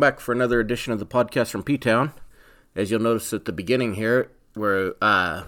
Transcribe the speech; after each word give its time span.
Welcome 0.00 0.14
back 0.14 0.20
for 0.20 0.32
another 0.32 0.60
edition 0.60 0.94
of 0.94 0.98
the 0.98 1.04
podcast 1.04 1.50
from 1.50 1.62
P 1.62 1.76
Town. 1.76 2.14
As 2.74 2.90
you'll 2.90 3.02
notice 3.02 3.34
at 3.34 3.44
the 3.44 3.52
beginning 3.52 3.96
here, 3.96 4.30
we're 4.56 4.94
uh, 5.02 5.42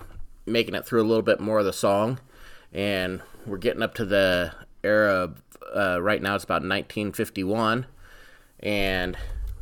making 0.44 0.74
it 0.74 0.84
through 0.84 1.00
a 1.00 1.08
little 1.08 1.22
bit 1.22 1.40
more 1.40 1.60
of 1.60 1.64
the 1.64 1.72
song, 1.72 2.20
and 2.70 3.22
we're 3.46 3.56
getting 3.56 3.80
up 3.82 3.94
to 3.94 4.04
the 4.04 4.52
era 4.84 5.10
of 5.10 5.42
uh, 5.74 6.02
right 6.02 6.20
now. 6.20 6.34
It's 6.34 6.44
about 6.44 6.56
1951, 6.56 7.86
and 8.60 9.16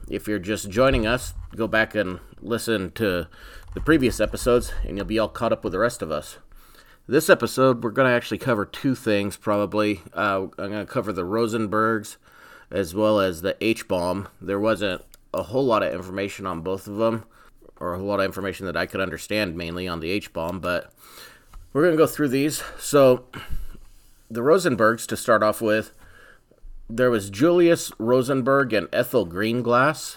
if 0.09 0.27
you're 0.27 0.41
just 0.41 0.69
joining 0.71 1.07
us, 1.07 1.35
go 1.55 1.69
back 1.69 1.95
and 1.95 2.19
listen 2.43 2.91
to 2.97 3.29
the 3.75 3.81
previous 3.81 4.19
episodes, 4.19 4.73
and 4.85 4.97
you'll 4.97 5.07
be 5.07 5.21
all 5.21 5.29
caught 5.29 5.53
up 5.53 5.63
with 5.63 5.73
the 5.73 5.79
rest 5.79 6.03
of 6.03 6.11
us. 6.11 6.39
This 7.07 7.31
episode, 7.31 7.85
we're 7.85 7.91
going 7.93 8.09
to 8.09 8.17
actually 8.17 8.39
cover 8.39 8.65
two 8.65 8.97
things 8.97 9.37
probably. 9.37 10.01
Uh, 10.13 10.49
I'm 10.59 10.73
going 10.73 10.85
to 10.85 10.93
cover 10.93 11.13
the 11.13 11.23
Rosenbergs 11.23 12.17
as 12.71 12.95
well 12.95 13.21
as 13.21 13.43
the 13.43 13.57
H 13.61 13.89
bomb. 13.89 14.29
There 14.41 14.61
wasn't 14.61 15.03
a 15.33 15.45
whole 15.45 15.65
lot 15.65 15.83
of 15.83 15.93
information 15.93 16.47
on 16.47 16.63
both 16.63 16.87
of 16.87 16.97
them, 16.97 17.25
or 17.79 17.95
a 17.95 17.99
whole 17.99 18.07
lot 18.07 18.21
of 18.21 18.27
information 18.27 18.67
that 18.67 18.77
I 18.77 18.87
could 18.87 19.01
understand 19.01 19.57
mainly 19.57 19.89
on 19.89 20.01
the 20.01 20.11
H 20.11 20.33
bomb, 20.33 20.61
but 20.61 20.93
we're 21.73 21.83
going 21.83 21.95
to 21.95 21.99
go 21.99 22.07
through 22.07 22.29
these. 22.29 22.63
So, 22.79 23.25
the 24.31 24.41
Rosenbergs, 24.41 25.07
to 25.07 25.17
start 25.17 25.43
off 25.43 25.61
with, 25.61 25.93
there 26.89 27.11
was 27.11 27.31
Julius 27.31 27.93
Rosenberg 27.99 28.73
and 28.73 28.89
Ethel 28.93 29.27
Greenglass. 29.27 30.17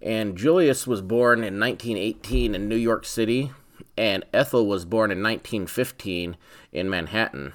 And 0.00 0.36
Julius 0.36 0.86
was 0.86 1.02
born 1.02 1.38
in 1.38 1.58
1918 1.58 2.54
in 2.54 2.68
New 2.68 2.76
York 2.76 3.04
City, 3.04 3.50
and 3.96 4.24
Ethel 4.32 4.66
was 4.66 4.84
born 4.84 5.10
in 5.10 5.18
1915 5.18 6.36
in 6.72 6.90
Manhattan. 6.90 7.52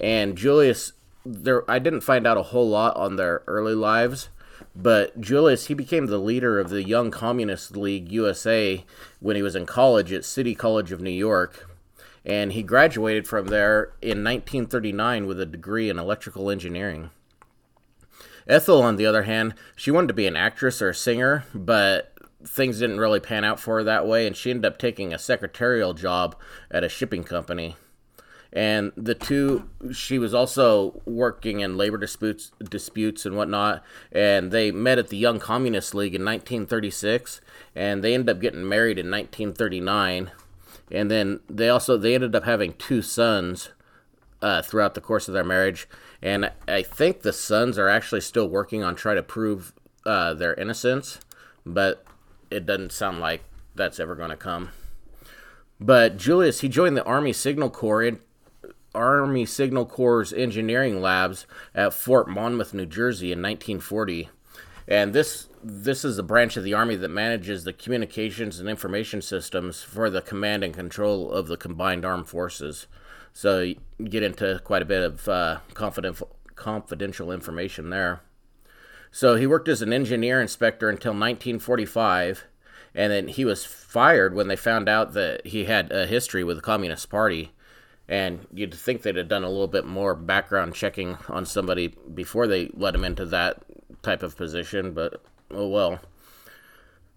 And 0.00 0.36
Julius, 0.36 0.92
there 1.34 1.68
I 1.70 1.78
didn't 1.78 2.00
find 2.00 2.26
out 2.26 2.36
a 2.36 2.42
whole 2.42 2.68
lot 2.68 2.96
on 2.96 3.16
their 3.16 3.42
early 3.46 3.74
lives, 3.74 4.28
but 4.74 5.20
Julius 5.20 5.66
he 5.66 5.74
became 5.74 6.06
the 6.06 6.18
leader 6.18 6.58
of 6.58 6.70
the 6.70 6.82
Young 6.82 7.10
Communist 7.10 7.76
League 7.76 8.10
USA 8.10 8.84
when 9.20 9.36
he 9.36 9.42
was 9.42 9.54
in 9.54 9.66
college 9.66 10.12
at 10.12 10.24
City 10.24 10.54
College 10.54 10.92
of 10.92 11.00
New 11.00 11.10
York, 11.10 11.70
and 12.24 12.52
he 12.52 12.62
graduated 12.62 13.28
from 13.28 13.46
there 13.46 13.92
in 14.00 14.24
1939 14.24 15.26
with 15.26 15.40
a 15.40 15.46
degree 15.46 15.90
in 15.90 15.98
electrical 15.98 16.50
engineering. 16.50 17.10
Ethel, 18.46 18.82
on 18.82 18.96
the 18.96 19.06
other 19.06 19.24
hand, 19.24 19.54
she 19.76 19.90
wanted 19.90 20.08
to 20.08 20.14
be 20.14 20.26
an 20.26 20.36
actress 20.36 20.80
or 20.80 20.88
a 20.88 20.94
singer, 20.94 21.44
but 21.54 22.14
things 22.44 22.78
didn't 22.78 23.00
really 23.00 23.20
pan 23.20 23.44
out 23.44 23.60
for 23.60 23.76
her 23.76 23.84
that 23.84 24.06
way, 24.06 24.26
and 24.26 24.36
she 24.36 24.50
ended 24.50 24.64
up 24.64 24.78
taking 24.78 25.12
a 25.12 25.18
secretarial 25.18 25.92
job 25.92 26.34
at 26.70 26.84
a 26.84 26.88
shipping 26.88 27.24
company. 27.24 27.76
And 28.52 28.92
the 28.96 29.14
two, 29.14 29.68
she 29.92 30.18
was 30.18 30.32
also 30.32 31.02
working 31.04 31.60
in 31.60 31.76
labor 31.76 31.98
disputes, 31.98 32.50
disputes 32.58 33.26
and 33.26 33.36
whatnot. 33.36 33.82
And 34.10 34.50
they 34.50 34.70
met 34.70 34.98
at 34.98 35.08
the 35.08 35.18
Young 35.18 35.38
Communist 35.38 35.94
League 35.94 36.14
in 36.14 36.24
1936, 36.24 37.40
and 37.74 38.02
they 38.02 38.14
ended 38.14 38.34
up 38.34 38.40
getting 38.40 38.66
married 38.66 38.98
in 38.98 39.10
1939. 39.10 40.30
And 40.90 41.10
then 41.10 41.40
they 41.48 41.68
also 41.68 41.98
they 41.98 42.14
ended 42.14 42.34
up 42.34 42.44
having 42.44 42.72
two 42.74 43.02
sons 43.02 43.70
uh, 44.40 44.62
throughout 44.62 44.94
the 44.94 45.00
course 45.00 45.28
of 45.28 45.34
their 45.34 45.44
marriage. 45.44 45.86
And 46.22 46.50
I 46.66 46.82
think 46.82 47.20
the 47.20 47.32
sons 47.32 47.78
are 47.78 47.88
actually 47.88 48.22
still 48.22 48.48
working 48.48 48.82
on 48.82 48.94
trying 48.94 49.16
to 49.16 49.22
prove 49.22 49.74
uh, 50.06 50.32
their 50.34 50.54
innocence, 50.54 51.20
but 51.66 52.04
it 52.50 52.64
doesn't 52.64 52.92
sound 52.92 53.20
like 53.20 53.44
that's 53.74 54.00
ever 54.00 54.14
going 54.14 54.30
to 54.30 54.36
come. 54.36 54.70
But 55.80 56.16
Julius, 56.16 56.60
he 56.60 56.68
joined 56.68 56.96
the 56.96 57.04
Army 57.04 57.32
Signal 57.32 57.70
Corps 57.70 58.02
in 58.02 58.20
Army 58.98 59.46
Signal 59.46 59.86
Corps 59.86 60.32
engineering 60.36 61.00
labs 61.00 61.46
at 61.74 61.94
Fort 61.94 62.28
Monmouth, 62.28 62.74
New 62.74 62.86
Jersey 62.86 63.32
in 63.32 63.38
1940. 63.38 64.28
And 64.86 65.12
this 65.12 65.48
this 65.62 66.04
is 66.04 66.18
a 66.18 66.22
branch 66.22 66.56
of 66.56 66.64
the 66.64 66.74
Army 66.74 66.96
that 66.96 67.08
manages 67.08 67.64
the 67.64 67.72
communications 67.72 68.58
and 68.58 68.68
information 68.68 69.22
systems 69.22 69.82
for 69.82 70.08
the 70.10 70.22
command 70.22 70.64
and 70.64 70.74
control 70.74 71.30
of 71.30 71.46
the 71.46 71.56
combined 71.56 72.04
armed 72.04 72.28
forces. 72.28 72.86
So 73.32 73.60
you 73.60 73.76
get 74.08 74.22
into 74.22 74.60
quite 74.64 74.82
a 74.82 74.86
bit 74.86 75.02
of 75.02 75.28
uh, 75.28 75.58
confidential 75.74 76.36
confidential 76.56 77.30
information 77.30 77.90
there. 77.90 78.20
So 79.10 79.36
he 79.36 79.46
worked 79.46 79.68
as 79.68 79.80
an 79.80 79.92
engineer 79.92 80.40
inspector 80.40 80.88
until 80.88 81.12
1945, 81.12 82.44
and 82.94 83.12
then 83.12 83.28
he 83.28 83.44
was 83.44 83.64
fired 83.64 84.34
when 84.34 84.48
they 84.48 84.56
found 84.56 84.88
out 84.88 85.14
that 85.14 85.46
he 85.46 85.64
had 85.64 85.92
a 85.92 86.06
history 86.06 86.44
with 86.44 86.56
the 86.56 86.62
Communist 86.62 87.08
Party. 87.08 87.52
And 88.08 88.46
you'd 88.52 88.72
think 88.72 89.02
they'd 89.02 89.16
have 89.16 89.28
done 89.28 89.44
a 89.44 89.50
little 89.50 89.68
bit 89.68 89.84
more 89.84 90.14
background 90.14 90.74
checking 90.74 91.18
on 91.28 91.44
somebody 91.44 91.88
before 91.88 92.46
they 92.46 92.70
let 92.74 92.94
him 92.94 93.04
into 93.04 93.26
that 93.26 93.62
type 94.02 94.22
of 94.22 94.36
position, 94.36 94.92
but 94.92 95.22
oh 95.50 95.68
well. 95.68 96.00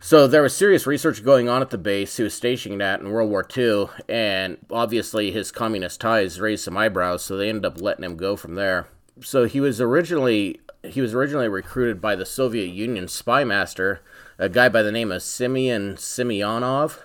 So 0.03 0.25
there 0.25 0.41
was 0.41 0.55
serious 0.55 0.87
research 0.87 1.23
going 1.23 1.47
on 1.47 1.61
at 1.61 1.69
the 1.69 1.77
base 1.77 2.17
he 2.17 2.23
was 2.23 2.33
stationed 2.33 2.81
at 2.81 3.01
in 3.01 3.11
World 3.11 3.29
War 3.29 3.47
II, 3.55 3.85
and 4.09 4.57
obviously 4.71 5.31
his 5.31 5.51
communist 5.51 6.01
ties 6.01 6.41
raised 6.41 6.63
some 6.63 6.75
eyebrows, 6.75 7.23
so 7.23 7.37
they 7.37 7.49
ended 7.49 7.65
up 7.65 7.79
letting 7.79 8.03
him 8.03 8.17
go 8.17 8.35
from 8.35 8.55
there. 8.55 8.87
So 9.21 9.45
he 9.45 9.59
was 9.59 9.79
originally 9.79 10.59
he 10.83 11.01
was 11.01 11.13
originally 11.13 11.47
recruited 11.47 12.01
by 12.01 12.15
the 12.15 12.25
Soviet 12.25 12.73
Union 12.73 13.07
spy 13.07 13.43
master, 13.43 14.01
a 14.39 14.49
guy 14.49 14.67
by 14.69 14.81
the 14.81 14.91
name 14.91 15.11
of 15.11 15.21
Simeon 15.21 15.95
Semyonov, 15.95 16.97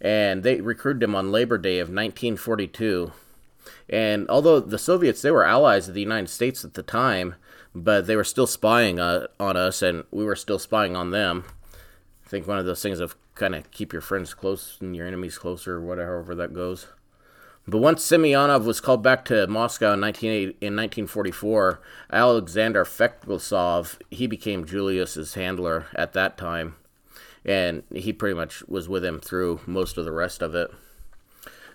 and 0.00 0.42
they 0.42 0.60
recruited 0.60 1.02
him 1.02 1.14
on 1.14 1.32
Labor 1.32 1.58
Day 1.58 1.78
of 1.78 1.88
1942. 1.88 3.12
And 3.88 4.28
although 4.28 4.60
the 4.60 4.78
Soviets 4.78 5.22
they 5.22 5.30
were 5.30 5.44
allies 5.44 5.88
of 5.88 5.94
the 5.94 6.00
United 6.00 6.28
States 6.28 6.64
at 6.64 6.74
the 6.74 6.82
time, 6.82 7.34
but 7.74 8.06
they 8.06 8.16
were 8.16 8.24
still 8.24 8.46
spying 8.46 8.98
uh, 8.98 9.26
on 9.38 9.56
us, 9.56 9.82
and 9.82 10.04
we 10.10 10.24
were 10.24 10.36
still 10.36 10.58
spying 10.58 10.96
on 10.96 11.10
them. 11.10 11.44
I 12.24 12.28
think 12.28 12.46
one 12.46 12.58
of 12.58 12.66
those 12.66 12.82
things 12.82 13.00
of 13.00 13.16
kind 13.34 13.54
of 13.54 13.70
keep 13.70 13.92
your 13.92 14.02
friends 14.02 14.34
close 14.34 14.78
and 14.80 14.96
your 14.96 15.06
enemies 15.06 15.38
closer, 15.38 15.76
or 15.76 15.80
whatever 15.80 16.34
that 16.34 16.54
goes. 16.54 16.88
But 17.66 17.78
once 17.78 18.02
Semyonov 18.02 18.64
was 18.64 18.80
called 18.80 19.02
back 19.02 19.26
to 19.26 19.46
Moscow 19.46 19.92
in, 19.92 20.00
19, 20.00 20.32
in 20.32 20.74
1944, 20.74 21.80
Alexander 22.10 22.84
Feklisov, 22.86 23.98
he 24.10 24.26
became 24.26 24.64
Julius's 24.64 25.34
handler 25.34 25.86
at 25.94 26.14
that 26.14 26.38
time. 26.38 26.76
And 27.48 27.82
he 27.94 28.12
pretty 28.12 28.34
much 28.34 28.62
was 28.68 28.90
with 28.90 29.02
him 29.02 29.20
through 29.20 29.60
most 29.66 29.96
of 29.96 30.04
the 30.04 30.12
rest 30.12 30.42
of 30.42 30.54
it. 30.54 30.70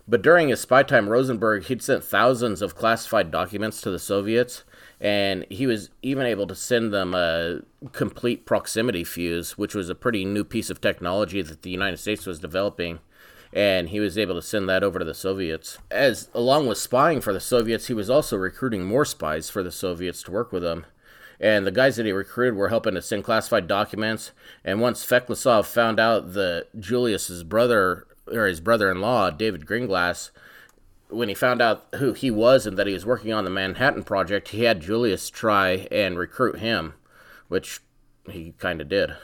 But 0.08 0.22
during 0.22 0.50
his 0.50 0.62
spy 0.62 0.84
time, 0.84 1.10
Rosenberg, 1.10 1.64
he'd 1.64 1.82
sent 1.82 2.04
thousands 2.04 2.62
of 2.62 2.76
classified 2.76 3.32
documents 3.32 3.82
to 3.82 3.90
the 3.90 3.98
Soviets, 3.98 4.64
and 5.02 5.48
he 5.50 5.66
was 5.66 5.90
even 6.04 6.28
able 6.28 6.46
to 6.46 6.56
send 6.56 6.94
them 6.94 7.16
a 7.16 7.62
complete 7.92 8.46
proximity 8.46 9.04
fuse, 9.04 9.58
which 9.58 9.74
was 9.74 9.90
a 9.90 9.96
pretty 9.96 10.26
new 10.26 10.44
piece 10.44 10.70
of 10.70 10.80
technology 10.80 11.42
that 11.42 11.64
the 11.64 11.72
United 11.72 11.98
States 11.98 12.28
was 12.28 12.40
developing. 12.40 13.00
And 13.52 13.90
he 13.90 14.00
was 14.00 14.18
able 14.18 14.36
to 14.36 14.42
send 14.42 14.68
that 14.70 14.84
over 14.84 15.00
to 15.00 15.06
the 15.06 15.14
Soviets. 15.14 15.78
As 15.90 16.30
along 16.34 16.68
with 16.68 16.78
spying 16.78 17.20
for 17.22 17.34
the 17.34 17.40
Soviets, 17.40 17.88
he 17.88 17.94
was 17.94 18.10
also 18.10 18.36
recruiting 18.36 18.84
more 18.84 19.06
spies 19.06 19.50
for 19.50 19.64
the 19.64 19.72
Soviets 19.72 20.22
to 20.24 20.32
work 20.32 20.52
with 20.52 20.64
him. 20.64 20.86
And 21.40 21.66
the 21.66 21.72
guys 21.72 21.96
that 21.96 22.06
he 22.06 22.12
recruited 22.12 22.56
were 22.56 22.70
helping 22.70 22.96
to 22.96 23.02
send 23.02 23.24
classified 23.24 23.68
documents. 23.68 24.32
And 24.64 24.80
once 24.80 25.06
Feklisov 25.06 25.66
found 25.66 26.00
out 26.00 26.34
that 26.34 26.68
Julius's 26.80 27.44
brother 27.44 28.08
or 28.32 28.48
his 28.48 28.62
brother-in-law, 28.62 29.32
David 29.32 29.66
Greenglass, 29.66 30.32
when 31.10 31.30
he 31.30 31.36
found 31.36 31.62
out 31.62 31.86
who 31.96 32.14
he 32.14 32.32
was 32.32 32.66
and 32.66 32.78
that 32.78 32.88
he 32.88 32.94
was 32.94 33.06
working 33.06 33.34
on 33.34 33.44
the 33.44 33.50
Manhattan 33.50 34.04
Project, 34.04 34.50
he 34.50 34.64
had 34.64 34.82
Julius 34.82 35.30
try 35.30 35.88
and 35.92 36.18
recruit 36.18 36.60
him, 36.60 36.94
which 37.48 37.82
he 38.30 38.54
kind 38.58 38.82
of 38.82 38.90
did. 38.90 39.16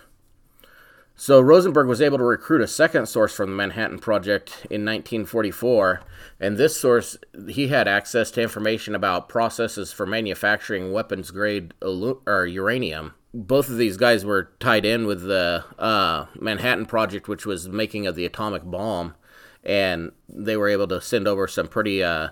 So 1.22 1.42
Rosenberg 1.42 1.90
was 1.90 2.02
able 2.02 2.18
to 2.20 2.24
recruit 2.24 2.62
a 2.62 2.68
second 2.68 3.08
source 3.08 3.36
from 3.36 3.50
the 3.50 3.56
Manhattan 3.58 4.00
Project 4.00 4.52
in 4.70 4.86
1944, 4.86 6.00
and 6.40 6.56
this 6.56 6.80
source 6.80 7.18
he 7.50 7.68
had 7.68 7.90
access 7.90 8.32
to 8.32 8.42
information 8.42 8.96
about 8.96 9.28
processes 9.28 9.92
for 9.92 10.06
manufacturing 10.06 10.94
weapons 10.94 11.32
grade 11.32 11.74
or 11.82 12.48
uranium. 12.48 13.16
Both 13.34 13.68
of 13.68 13.76
these 13.76 13.98
guys 13.98 14.24
were 14.24 14.52
tied 14.62 14.86
in 14.86 15.06
with 15.06 15.24
the 15.24 15.66
uh, 15.78 16.28
Manhattan 16.40 16.86
Project, 16.86 17.28
which 17.28 17.46
was 17.46 17.68
making 17.68 18.08
of 18.08 18.16
the 18.16 18.26
atomic 18.26 18.64
bomb, 18.64 19.14
and 19.62 20.14
they 20.30 20.56
were 20.56 20.70
able 20.70 20.88
to 20.88 21.02
send 21.02 21.28
over 21.28 21.50
some 21.50 21.68
pretty 21.68 22.02
uh, 22.02 22.30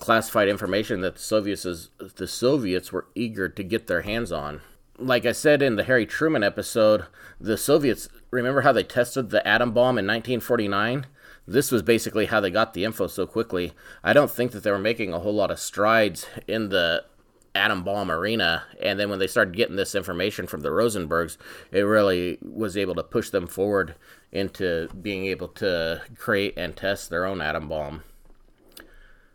classified 0.00 0.48
information 0.48 1.02
that 1.02 1.14
the 1.14 1.22
Soviets 1.22 1.62
the 2.16 2.26
Soviets 2.26 2.90
were 2.90 3.06
eager 3.14 3.48
to 3.48 3.62
get 3.62 3.86
their 3.86 4.02
hands 4.02 4.32
on 4.32 4.60
like 5.02 5.26
I 5.26 5.32
said 5.32 5.62
in 5.62 5.76
the 5.76 5.84
Harry 5.84 6.06
Truman 6.06 6.42
episode, 6.42 7.06
the 7.40 7.56
Soviets 7.56 8.08
remember 8.30 8.62
how 8.62 8.72
they 8.72 8.82
tested 8.84 9.30
the 9.30 9.46
atom 9.46 9.72
bomb 9.72 9.98
in 9.98 10.06
1949? 10.06 11.06
This 11.46 11.72
was 11.72 11.82
basically 11.82 12.26
how 12.26 12.40
they 12.40 12.50
got 12.50 12.72
the 12.72 12.84
info 12.84 13.08
so 13.08 13.26
quickly. 13.26 13.72
I 14.04 14.12
don't 14.12 14.30
think 14.30 14.52
that 14.52 14.62
they 14.62 14.70
were 14.70 14.78
making 14.78 15.12
a 15.12 15.18
whole 15.18 15.34
lot 15.34 15.50
of 15.50 15.58
strides 15.58 16.26
in 16.46 16.68
the 16.68 17.04
atom 17.54 17.82
bomb 17.82 18.10
arena. 18.10 18.64
And 18.80 18.98
then 18.98 19.10
when 19.10 19.18
they 19.18 19.26
started 19.26 19.56
getting 19.56 19.76
this 19.76 19.94
information 19.94 20.46
from 20.46 20.60
the 20.60 20.70
Rosenbergs, 20.70 21.36
it 21.70 21.80
really 21.80 22.38
was 22.40 22.76
able 22.76 22.94
to 22.94 23.02
push 23.02 23.30
them 23.30 23.46
forward 23.46 23.96
into 24.30 24.88
being 25.00 25.26
able 25.26 25.48
to 25.48 26.02
create 26.16 26.54
and 26.56 26.76
test 26.76 27.10
their 27.10 27.26
own 27.26 27.40
atom 27.40 27.68
bomb. 27.68 28.02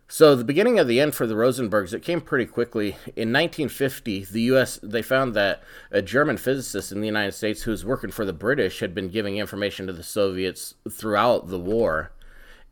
So 0.10 0.36
the 0.36 0.46
beginning 0.46 0.80
of 0.80 0.88
the 0.88 1.02
end 1.02 1.16
for 1.16 1.28
the 1.28 1.36
Rosenbergs, 1.36 1.94
it 1.94 2.02
came 2.02 2.22
pretty 2.22 2.46
quickly. 2.46 2.92
In 3.18 3.34
1950, 3.34 4.24
the 4.26 4.42
U.S. 4.42 4.80
they 4.82 5.02
found 5.02 5.34
that 5.34 5.62
a 5.92 6.02
German 6.02 6.38
physicist 6.38 6.94
in 6.94 7.02
the 7.02 7.08
United 7.08 7.34
States 7.34 7.64
who 7.64 7.72
was 7.72 7.84
working 7.84 8.12
for 8.12 8.24
the 8.24 8.32
British 8.32 8.80
had 8.80 8.96
been 8.96 9.10
giving 9.10 9.38
information 9.38 9.86
to 9.86 9.94
the 9.94 10.04
Soviets 10.04 10.76
throughout 10.90 11.50
the 11.50 11.60
war, 11.60 12.14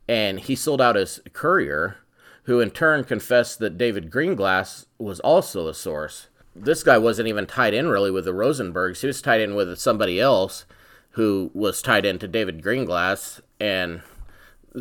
and 0.08 0.40
he 0.40 0.56
sold 0.56 0.80
out 0.80 0.96
his 0.96 1.20
courier, 1.34 1.98
who 2.44 2.60
in 2.60 2.70
turn 2.70 3.04
confessed 3.04 3.58
that 3.58 3.76
David 3.76 4.10
Greenglass 4.10 4.86
was 4.98 5.20
also 5.20 5.68
a 5.68 5.74
source. 5.74 6.28
This 6.54 6.82
guy 6.82 6.96
wasn't 6.96 7.28
even 7.28 7.44
tied 7.44 7.74
in 7.74 7.88
really 7.88 8.10
with 8.10 8.24
the 8.24 8.32
Rosenbergs. 8.32 9.02
He 9.02 9.08
was 9.08 9.20
tied 9.20 9.42
in 9.42 9.54
with 9.54 9.78
somebody 9.78 10.18
else 10.18 10.64
who 11.10 11.50
was 11.52 11.82
tied 11.82 12.06
into 12.06 12.26
David 12.28 12.62
Greenglass, 12.62 13.42
and 13.60 14.00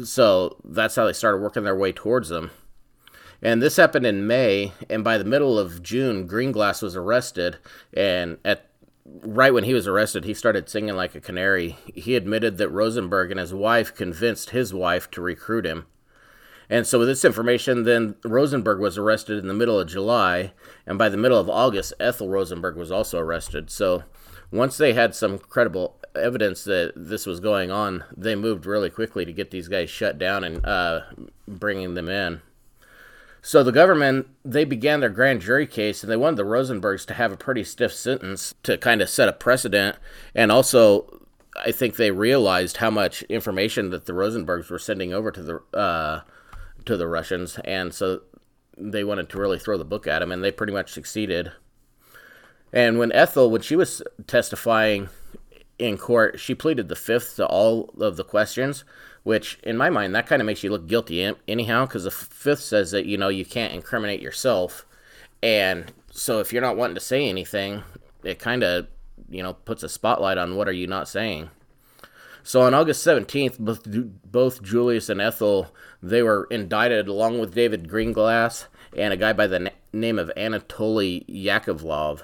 so 0.03 0.57
that's 0.63 0.95
how 0.95 1.05
they 1.05 1.13
started 1.13 1.41
working 1.41 1.63
their 1.63 1.75
way 1.75 1.91
towards 1.91 2.29
them. 2.29 2.51
And 3.41 3.61
this 3.61 3.75
happened 3.75 4.05
in 4.05 4.27
May, 4.27 4.73
and 4.89 5.03
by 5.03 5.17
the 5.17 5.25
middle 5.25 5.59
of 5.59 5.83
June, 5.83 6.27
Greenglass 6.27 6.81
was 6.81 6.95
arrested. 6.95 7.57
And 7.93 8.37
at 8.43 8.69
right 9.05 9.53
when 9.53 9.65
he 9.65 9.73
was 9.73 9.87
arrested, 9.87 10.25
he 10.25 10.33
started 10.33 10.69
singing 10.69 10.95
like 10.95 11.15
a 11.15 11.21
canary. 11.21 11.77
He 11.93 12.15
admitted 12.15 12.57
that 12.57 12.69
Rosenberg 12.69 13.31
and 13.31 13.39
his 13.39 13.53
wife 13.53 13.93
convinced 13.93 14.49
his 14.49 14.73
wife 14.73 15.11
to 15.11 15.21
recruit 15.21 15.65
him. 15.65 15.85
And 16.69 16.87
so, 16.87 16.97
with 16.97 17.07
this 17.07 17.23
information, 17.23 17.83
then 17.83 18.15
Rosenberg 18.23 18.79
was 18.79 18.97
arrested 18.97 19.37
in 19.37 19.47
the 19.47 19.53
middle 19.53 19.79
of 19.79 19.87
July, 19.87 20.51
and 20.87 20.97
by 20.97 21.09
the 21.09 21.17
middle 21.17 21.39
of 21.39 21.47
August, 21.49 21.93
Ethel 21.99 22.29
Rosenberg 22.29 22.75
was 22.75 22.91
also 22.91 23.19
arrested. 23.19 23.69
So, 23.69 24.03
once 24.51 24.77
they 24.77 24.93
had 24.93 25.15
some 25.15 25.37
credible 25.37 25.97
evidence 26.15 26.63
that 26.63 26.93
this 26.95 27.25
was 27.25 27.39
going 27.39 27.71
on, 27.71 28.03
they 28.15 28.35
moved 28.35 28.65
really 28.65 28.89
quickly 28.89 29.25
to 29.25 29.33
get 29.33 29.51
these 29.51 29.67
guys 29.67 29.89
shut 29.89 30.17
down 30.17 30.43
and 30.43 30.65
uh, 30.65 31.01
bringing 31.47 31.93
them 31.93 32.09
in. 32.09 32.41
So 33.41 33.61
the 33.61 33.71
government 33.71 34.27
they 34.43 34.65
began 34.65 35.01
their 35.01 35.09
grand 35.09 35.41
jury 35.41 35.67
case, 35.67 36.01
and 36.01 36.11
they 36.11 36.17
wanted 36.17 36.37
the 36.37 36.43
Rosenbergs 36.43 37.05
to 37.05 37.13
have 37.13 37.31
a 37.31 37.37
pretty 37.37 37.63
stiff 37.63 37.93
sentence 37.93 38.55
to 38.63 38.75
kind 38.75 39.03
of 39.03 39.09
set 39.09 39.29
a 39.29 39.33
precedent, 39.33 39.97
and 40.33 40.51
also 40.51 41.21
I 41.63 41.71
think 41.71 41.95
they 41.95 42.09
realized 42.09 42.77
how 42.77 42.89
much 42.89 43.21
information 43.23 43.91
that 43.91 44.07
the 44.07 44.13
Rosenbergs 44.13 44.71
were 44.71 44.79
sending 44.79 45.13
over 45.13 45.31
to 45.31 45.43
the 45.43 45.77
uh, 45.77 46.21
to 46.85 46.97
the 46.97 47.07
Russians, 47.07 47.59
and 47.63 47.93
so 47.93 48.21
they 48.77 49.03
wanted 49.03 49.29
to 49.29 49.37
really 49.37 49.59
throw 49.59 49.77
the 49.77 49.85
book 49.85 50.07
at 50.07 50.19
them, 50.19 50.31
and 50.31 50.43
they 50.43 50.51
pretty 50.51 50.73
much 50.73 50.91
succeeded. 50.91 51.51
And 52.75 52.99
when 52.99 53.13
Ethel, 53.13 53.49
when 53.49 53.61
she 53.61 53.77
was 53.77 54.03
testifying 54.27 55.07
in 55.79 55.97
court, 55.97 56.39
she 56.39 56.53
pleaded 56.53 56.89
the 56.89 56.95
fifth 56.95 57.37
to 57.37 57.45
all 57.47 57.89
of 57.99 58.17
the 58.17 58.23
questions, 58.25 58.83
which 59.23 59.57
in 59.63 59.77
my 59.77 59.89
mind 59.89 60.13
that 60.13 60.27
kind 60.27 60.41
of 60.41 60.45
makes 60.45 60.61
you 60.61 60.69
look 60.69 60.85
guilty 60.85 61.33
anyhow, 61.47 61.85
because 61.85 62.03
the 62.03 62.11
fifth 62.11 62.59
says 62.59 62.91
that 62.91 63.05
you 63.05 63.17
know 63.17 63.29
you 63.29 63.45
can't 63.45 63.73
incriminate 63.73 64.21
yourself, 64.21 64.85
and 65.41 65.93
so 66.11 66.39
if 66.39 66.51
you're 66.51 66.61
not 66.61 66.77
wanting 66.77 66.95
to 66.95 67.01
say 67.01 67.27
anything, 67.27 67.81
it 68.23 68.39
kind 68.39 68.61
of 68.61 68.87
you 69.29 69.41
know 69.41 69.53
puts 69.53 69.81
a 69.81 69.89
spotlight 69.89 70.37
on 70.37 70.55
what 70.55 70.67
are 70.67 70.73
you 70.73 70.85
not 70.85 71.07
saying. 71.07 71.49
So 72.43 72.61
on 72.61 72.75
August 72.75 73.05
17th, 73.07 73.57
both, 73.57 73.87
both 74.23 74.61
Julius 74.61 75.09
and 75.09 75.19
Ethel 75.19 75.73
they 76.03 76.21
were 76.21 76.47
indicted 76.51 77.07
along 77.07 77.39
with 77.39 77.55
David 77.55 77.87
Greenglass 77.87 78.67
and 78.95 79.11
a 79.11 79.17
guy 79.17 79.33
by 79.33 79.47
the 79.47 79.59
na- 79.59 79.69
name 79.91 80.19
of 80.19 80.31
Anatoly 80.37 81.25
Yakovlov. 81.27 82.21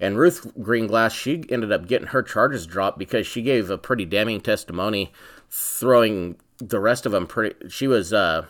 And 0.00 0.18
Ruth 0.18 0.52
Greenglass, 0.58 1.12
she 1.12 1.44
ended 1.48 1.72
up 1.72 1.86
getting 1.86 2.08
her 2.08 2.22
charges 2.22 2.66
dropped 2.66 2.98
because 2.98 3.26
she 3.26 3.42
gave 3.42 3.70
a 3.70 3.78
pretty 3.78 4.04
damning 4.04 4.40
testimony, 4.40 5.12
throwing 5.48 6.36
the 6.58 6.80
rest 6.80 7.06
of 7.06 7.12
them 7.12 7.26
pretty. 7.26 7.68
She 7.68 7.86
was, 7.86 8.12
uh, 8.12 8.46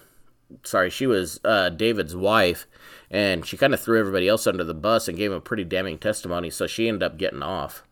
sorry, 0.62 0.90
she 0.90 1.06
was 1.06 1.40
uh, 1.44 1.68
David's 1.68 2.16
wife, 2.16 2.66
and 3.10 3.44
she 3.44 3.56
kind 3.56 3.74
of 3.74 3.80
threw 3.80 4.00
everybody 4.00 4.28
else 4.28 4.46
under 4.46 4.64
the 4.64 4.74
bus 4.74 5.08
and 5.08 5.18
gave 5.18 5.32
a 5.32 5.40
pretty 5.40 5.64
damning 5.64 5.98
testimony, 5.98 6.50
so 6.50 6.66
she 6.66 6.88
ended 6.88 7.02
up 7.02 7.18
getting 7.18 7.42
off. 7.42 7.84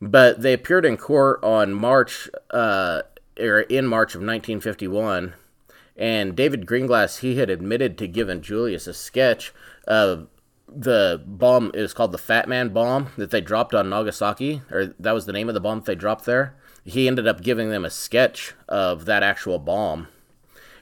But 0.00 0.42
they 0.42 0.52
appeared 0.52 0.84
in 0.84 0.98
court 0.98 1.42
on 1.42 1.72
March, 1.72 2.28
uh, 2.50 3.02
or 3.40 3.60
in 3.60 3.86
March 3.86 4.14
of 4.14 4.20
1951, 4.20 5.34
and 5.96 6.36
David 6.36 6.66
Greenglass, 6.66 7.20
he 7.20 7.36
had 7.36 7.48
admitted 7.48 7.96
to 7.98 8.06
giving 8.06 8.42
Julius 8.42 8.86
a 8.86 8.92
sketch 8.92 9.54
of 9.86 10.28
the 10.68 11.22
bomb 11.26 11.70
is 11.74 11.94
called 11.94 12.12
the 12.12 12.18
Fat 12.18 12.48
Man 12.48 12.70
bomb 12.70 13.08
that 13.16 13.30
they 13.30 13.40
dropped 13.40 13.74
on 13.74 13.88
Nagasaki, 13.88 14.62
or 14.70 14.94
that 14.98 15.12
was 15.12 15.26
the 15.26 15.32
name 15.32 15.48
of 15.48 15.54
the 15.54 15.60
bomb 15.60 15.78
that 15.78 15.86
they 15.86 15.94
dropped 15.94 16.24
there. 16.24 16.54
He 16.84 17.08
ended 17.08 17.26
up 17.26 17.42
giving 17.42 17.70
them 17.70 17.84
a 17.84 17.90
sketch 17.90 18.54
of 18.68 19.04
that 19.06 19.22
actual 19.22 19.58
bomb. 19.58 20.08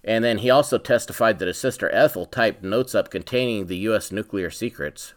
And 0.02 0.22
then 0.22 0.38
he 0.38 0.50
also 0.50 0.76
testified 0.76 1.38
that 1.38 1.48
his 1.48 1.58
sister 1.58 1.90
Ethel 1.90 2.26
typed 2.26 2.62
notes 2.62 2.94
up 2.94 3.10
containing 3.10 3.66
the 3.66 3.78
U.S. 3.78 4.12
nuclear 4.12 4.50
secrets. 4.50 5.14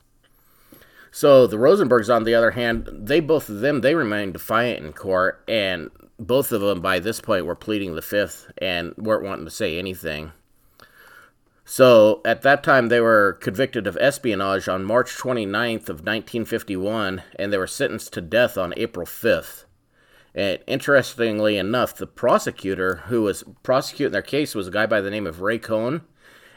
So 1.11 1.47
the 1.47 1.57
Rosenbergs, 1.57 2.13
on 2.13 2.23
the 2.23 2.35
other 2.35 2.51
hand, 2.51 2.87
they 2.91 3.19
both 3.19 3.49
of 3.49 3.59
them 3.59 3.81
they 3.81 3.95
remained 3.95 4.33
defiant 4.33 4.85
in 4.85 4.93
court, 4.93 5.43
and 5.47 5.89
both 6.19 6.51
of 6.51 6.61
them 6.61 6.79
by 6.81 6.99
this 6.99 7.19
point 7.19 7.45
were 7.45 7.55
pleading 7.55 7.95
the 7.95 8.01
fifth 8.01 8.51
and 8.57 8.93
weren't 8.97 9.23
wanting 9.23 9.45
to 9.45 9.51
say 9.51 9.77
anything. 9.77 10.31
So 11.69 12.21
at 12.23 12.43
that 12.43 12.63
time, 12.63 12.87
they 12.87 13.01
were 13.01 13.33
convicted 13.41 13.87
of 13.87 13.97
espionage 13.97 14.69
on 14.69 14.85
March 14.85 15.17
29th 15.17 15.89
of 15.89 15.99
1951, 15.99 17.21
and 17.37 17.51
they 17.51 17.57
were 17.57 17.67
sentenced 17.67 18.13
to 18.13 18.21
death 18.21 18.57
on 18.57 18.73
April 18.77 19.05
5th. 19.05 19.65
And 20.33 20.59
interestingly 20.65 21.57
enough, 21.57 21.93
the 21.93 22.07
prosecutor 22.07 23.01
who 23.07 23.23
was 23.23 23.43
prosecuting 23.63 24.13
their 24.13 24.21
case 24.21 24.55
was 24.55 24.69
a 24.69 24.71
guy 24.71 24.85
by 24.85 25.01
the 25.01 25.09
name 25.09 25.27
of 25.27 25.41
Ray 25.41 25.59
Cohn, 25.59 26.03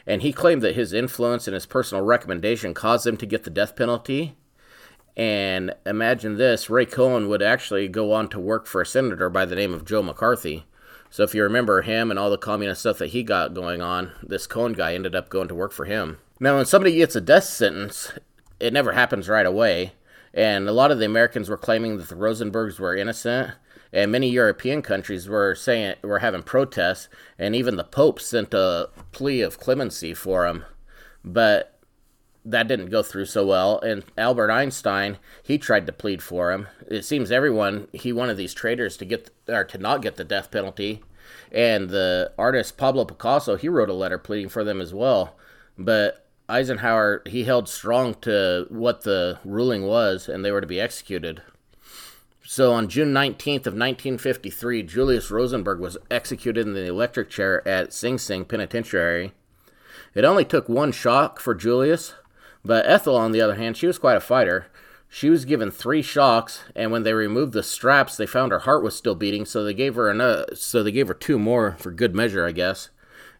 and 0.07 0.21
he 0.21 0.31
claimed 0.31 0.61
that 0.61 0.75
his 0.75 0.93
influence 0.93 1.45
and 1.45 1.55
his 1.55 1.65
personal 1.65 2.05
recommendation 2.05 2.73
caused 2.73 3.05
them 3.05 3.17
to 3.17 3.25
get 3.25 3.43
the 3.43 3.49
death 3.49 3.75
penalty. 3.75 4.37
And 5.17 5.73
imagine 5.85 6.37
this 6.37 6.69
Ray 6.69 6.85
Cohn 6.85 7.27
would 7.27 7.41
actually 7.41 7.89
go 7.89 8.13
on 8.13 8.29
to 8.29 8.39
work 8.39 8.65
for 8.65 8.79
a 8.79 8.85
senator 8.85 9.29
by 9.29 9.43
the 9.43 9.57
name 9.57 9.73
of 9.73 9.83
Joe 9.83 10.03
McCarthy. 10.03 10.63
So 11.11 11.23
if 11.23 11.35
you 11.35 11.43
remember 11.43 11.81
him 11.81 12.09
and 12.09 12.17
all 12.17 12.29
the 12.29 12.37
communist 12.37 12.79
stuff 12.81 12.97
that 12.99 13.09
he 13.09 13.21
got 13.21 13.53
going 13.53 13.81
on, 13.81 14.13
this 14.23 14.47
Cohn 14.47 14.71
guy 14.71 14.95
ended 14.95 15.13
up 15.13 15.29
going 15.29 15.49
to 15.49 15.55
work 15.55 15.73
for 15.73 15.83
him. 15.83 16.19
Now, 16.39 16.55
when 16.55 16.65
somebody 16.65 16.95
gets 16.95 17.17
a 17.17 17.21
death 17.21 17.43
sentence, 17.43 18.13
it 18.61 18.71
never 18.71 18.93
happens 18.93 19.27
right 19.27 19.45
away. 19.45 19.91
And 20.33 20.69
a 20.69 20.71
lot 20.71 20.89
of 20.89 20.99
the 20.99 21.05
Americans 21.05 21.49
were 21.49 21.57
claiming 21.57 21.97
that 21.97 22.07
the 22.07 22.15
Rosenbergs 22.15 22.79
were 22.79 22.95
innocent, 22.95 23.51
and 23.91 24.09
many 24.09 24.29
European 24.29 24.81
countries 24.81 25.27
were 25.27 25.53
saying 25.53 25.95
were 26.01 26.19
having 26.19 26.43
protests, 26.43 27.09
and 27.37 27.53
even 27.53 27.75
the 27.75 27.83
Pope 27.83 28.21
sent 28.21 28.53
a 28.53 28.89
plea 29.11 29.41
of 29.41 29.59
clemency 29.59 30.13
for 30.13 30.47
him. 30.47 30.63
But 31.25 31.77
that 32.43 32.67
didn't 32.67 32.89
go 32.89 33.03
through 33.03 33.25
so 33.25 33.45
well. 33.45 33.79
And 33.79 34.03
Albert 34.17 34.51
Einstein, 34.51 35.17
he 35.43 35.57
tried 35.57 35.85
to 35.85 35.91
plead 35.91 36.21
for 36.23 36.51
him. 36.51 36.67
It 36.87 37.05
seems 37.05 37.31
everyone 37.31 37.87
he 37.93 38.11
wanted 38.11 38.37
these 38.37 38.53
traitors 38.53 38.97
to 38.97 39.05
get 39.05 39.29
or 39.47 39.63
to 39.65 39.77
not 39.77 40.01
get 40.01 40.15
the 40.15 40.23
death 40.23 40.51
penalty. 40.51 41.03
And 41.51 41.89
the 41.89 42.31
artist 42.37 42.77
Pablo 42.77 43.05
Picasso, 43.05 43.55
he 43.55 43.69
wrote 43.69 43.89
a 43.89 43.93
letter 43.93 44.17
pleading 44.17 44.49
for 44.49 44.63
them 44.63 44.81
as 44.81 44.93
well. 44.93 45.37
But 45.77 46.25
Eisenhower, 46.49 47.21
he 47.25 47.43
held 47.43 47.69
strong 47.69 48.15
to 48.21 48.65
what 48.69 49.01
the 49.01 49.39
ruling 49.45 49.83
was, 49.83 50.27
and 50.27 50.43
they 50.43 50.51
were 50.51 50.61
to 50.61 50.67
be 50.67 50.81
executed. 50.81 51.41
So 52.43 52.73
on 52.73 52.89
June 52.89 53.13
19th 53.13 53.67
of 53.67 53.73
1953, 53.73 54.83
Julius 54.83 55.31
Rosenberg 55.31 55.79
was 55.79 55.97
executed 56.09 56.67
in 56.67 56.73
the 56.73 56.87
electric 56.87 57.29
chair 57.29 57.65
at 57.67 57.93
Sing 57.93 58.17
Sing 58.17 58.43
Penitentiary. 58.43 59.31
It 60.13 60.25
only 60.25 60.43
took 60.43 60.67
one 60.67 60.91
shock 60.91 61.39
for 61.39 61.55
Julius, 61.55 62.13
but 62.63 62.85
Ethel, 62.85 63.15
on 63.15 63.31
the 63.31 63.41
other 63.41 63.55
hand, 63.55 63.77
she 63.77 63.87
was 63.87 63.97
quite 63.97 64.17
a 64.17 64.21
fighter. 64.21 64.67
She 65.09 65.29
was 65.29 65.45
given 65.45 65.71
three 65.71 66.01
shocks, 66.01 66.63
and 66.75 66.91
when 66.91 67.03
they 67.03 67.13
removed 67.13 67.53
the 67.53 67.63
straps, 67.63 68.15
they 68.15 68.25
found 68.25 68.51
her 68.51 68.59
heart 68.59 68.83
was 68.83 68.95
still 68.95 69.15
beating. 69.15 69.45
So 69.45 69.63
they 69.63 69.73
gave 69.73 69.95
her 69.95 70.09
another. 70.09 70.45
So 70.55 70.83
they 70.83 70.91
gave 70.91 71.07
her 71.07 71.13
two 71.13 71.37
more 71.37 71.75
for 71.79 71.91
good 71.91 72.15
measure, 72.15 72.45
I 72.45 72.51
guess. 72.51 72.89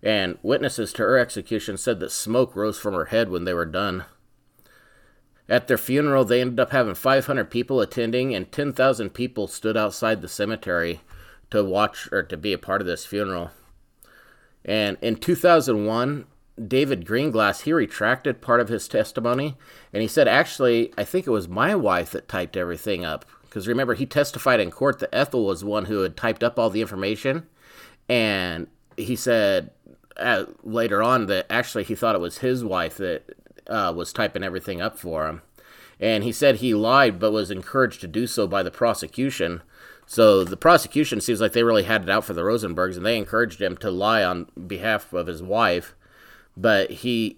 And 0.03 0.37
witnesses 0.41 0.91
to 0.93 1.03
her 1.03 1.17
execution 1.17 1.77
said 1.77 1.99
that 1.99 2.11
smoke 2.11 2.55
rose 2.55 2.79
from 2.79 2.93
her 2.93 3.05
head 3.05 3.29
when 3.29 3.45
they 3.45 3.53
were 3.53 3.65
done. 3.65 4.05
At 5.47 5.67
their 5.67 5.77
funeral, 5.77 6.25
they 6.25 6.41
ended 6.41 6.59
up 6.59 6.71
having 6.71 6.95
500 6.95 7.49
people 7.49 7.79
attending, 7.81 8.33
and 8.33 8.51
10,000 8.51 9.11
people 9.11 9.47
stood 9.47 9.77
outside 9.77 10.21
the 10.21 10.27
cemetery 10.27 11.01
to 11.51 11.63
watch 11.63 12.09
or 12.11 12.23
to 12.23 12.37
be 12.37 12.53
a 12.53 12.57
part 12.57 12.81
of 12.81 12.87
this 12.87 13.05
funeral. 13.05 13.51
And 14.65 14.97
in 15.01 15.17
2001, 15.17 16.25
David 16.67 17.05
Greenglass, 17.05 17.61
he 17.61 17.73
retracted 17.73 18.41
part 18.41 18.59
of 18.59 18.69
his 18.69 18.87
testimony, 18.87 19.57
and 19.93 20.01
he 20.01 20.07
said, 20.07 20.27
actually, 20.27 20.93
I 20.97 21.03
think 21.03 21.25
it 21.25 21.31
was 21.31 21.47
my 21.47 21.75
wife 21.75 22.11
that 22.11 22.27
typed 22.27 22.57
everything 22.57 23.05
up. 23.05 23.25
Because 23.43 23.67
remember, 23.67 23.95
he 23.95 24.05
testified 24.05 24.59
in 24.59 24.71
court 24.71 24.99
that 24.99 25.13
Ethel 25.13 25.45
was 25.45 25.63
one 25.63 25.85
who 25.85 26.01
had 26.01 26.15
typed 26.15 26.43
up 26.43 26.57
all 26.57 26.69
the 26.69 26.81
information, 26.81 27.47
and 28.07 28.67
he 28.97 29.15
said 29.15 29.71
uh, 30.17 30.45
later 30.63 31.01
on 31.01 31.25
that 31.27 31.45
actually 31.49 31.83
he 31.83 31.95
thought 31.95 32.15
it 32.15 32.21
was 32.21 32.39
his 32.39 32.63
wife 32.63 32.97
that 32.97 33.23
uh, 33.67 33.93
was 33.95 34.13
typing 34.13 34.43
everything 34.43 34.81
up 34.81 34.97
for 34.97 35.27
him. 35.27 35.41
And 35.99 36.23
he 36.23 36.31
said 36.31 36.57
he 36.57 36.73
lied, 36.73 37.19
but 37.19 37.31
was 37.31 37.51
encouraged 37.51 38.01
to 38.01 38.07
do 38.07 38.25
so 38.25 38.47
by 38.47 38.63
the 38.63 38.71
prosecution. 38.71 39.61
So 40.05 40.43
the 40.43 40.57
prosecution 40.57 41.21
seems 41.21 41.39
like 41.39 41.53
they 41.53 41.63
really 41.63 41.83
had 41.83 42.03
it 42.03 42.09
out 42.09 42.25
for 42.25 42.33
the 42.33 42.41
Rosenbergs, 42.41 42.97
and 42.97 43.05
they 43.05 43.17
encouraged 43.17 43.61
him 43.61 43.77
to 43.77 43.91
lie 43.91 44.23
on 44.23 44.47
behalf 44.67 45.13
of 45.13 45.27
his 45.27 45.43
wife. 45.43 45.95
But 46.61 46.91
he, 46.91 47.37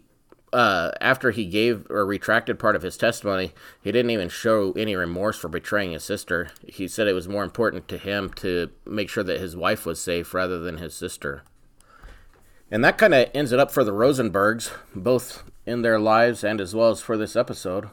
uh, 0.51 0.91
after 0.99 1.31
he 1.31 1.45
gave 1.45 1.89
or 1.89 2.05
retracted 2.05 2.59
part 2.59 2.75
of 2.75 2.81
his 2.81 2.97
testimony, 2.97 3.53
he 3.81 3.91
didn't 3.91 4.11
even 4.11 4.27
show 4.27 4.73
any 4.73 4.95
remorse 4.95 5.37
for 5.37 5.47
betraying 5.47 5.93
his 5.93 6.03
sister. 6.03 6.51
He 6.67 6.89
said 6.89 7.07
it 7.07 7.13
was 7.13 7.29
more 7.29 7.43
important 7.43 7.87
to 7.87 7.97
him 7.97 8.31
to 8.37 8.69
make 8.85 9.09
sure 9.09 9.23
that 9.23 9.39
his 9.39 9.55
wife 9.55 9.85
was 9.85 10.01
safe 10.01 10.33
rather 10.33 10.59
than 10.59 10.77
his 10.77 10.93
sister. 10.93 11.43
And 12.69 12.83
that 12.83 12.97
kind 12.97 13.13
of 13.13 13.29
ends 13.33 13.51
it 13.53 13.59
up 13.59 13.71
for 13.71 13.83
the 13.83 13.93
Rosenbergs, 13.93 14.71
both 14.93 15.43
in 15.65 15.83
their 15.83 15.99
lives 15.99 16.43
and 16.43 16.59
as 16.59 16.75
well 16.75 16.89
as 16.89 17.01
for 17.01 17.15
this 17.15 17.35
episode. 17.35 17.89